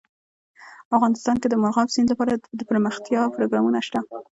افغانستان 0.97 1.35
کې 1.41 1.47
د 1.49 1.55
مورغاب 1.61 1.87
سیند 1.93 2.09
لپاره 2.13 2.33
دپرمختیا 2.59 3.21
پروګرامونه 3.35 3.79
شته. 3.87 3.99